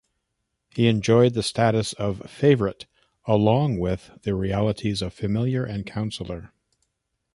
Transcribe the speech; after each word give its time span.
He 0.73 0.87
enjoyed 0.87 1.35
the 1.35 1.43
status 1.43 1.93
of 1.93 2.27
favorite, 2.27 2.87
along 3.27 3.77
with 3.77 4.09
the 4.23 4.33
realities 4.33 5.03
of 5.03 5.13
familiar 5.13 5.63
and 5.63 5.85
counsellor. 5.85 6.51